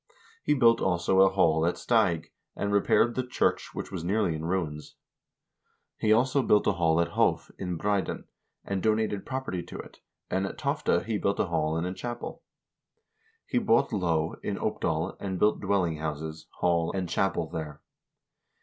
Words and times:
He 0.43 0.55
built, 0.55 0.81
also, 0.81 1.21
a 1.21 1.29
hall 1.29 1.63
at 1.63 1.75
Steig, 1.77 2.31
and 2.55 2.71
repaired 2.73 3.13
the 3.13 3.21
church, 3.23 3.75
which 3.75 3.91
was 3.91 4.03
nearly 4.03 4.33
in 4.33 4.45
ruins. 4.45 4.95
He 5.99 6.11
also 6.11 6.41
built 6.41 6.65
a 6.65 6.71
hall 6.71 6.99
at 6.99 7.09
Hov, 7.09 7.51
in 7.59 7.77
Breiden, 7.77 8.23
and 8.65 8.81
donated 8.81 9.27
property 9.27 9.61
to 9.61 9.77
it, 9.77 9.99
and 10.27 10.47
at 10.47 10.57
Tofte 10.57 11.03
he 11.05 11.19
built 11.19 11.39
a 11.39 11.45
hall 11.45 11.77
and 11.77 11.85
a 11.85 11.93
chapel. 11.93 12.41
He 13.45 13.59
bought 13.59 13.93
Lo, 13.93 14.37
in 14.41 14.57
Opdal, 14.57 15.17
and 15.19 15.37
built 15.37 15.59
dwelling 15.61 15.97
houses, 15.97 16.47
hall, 16.61 16.91
and 16.95 17.07
chapel 17.07 17.47
there. 17.47 17.79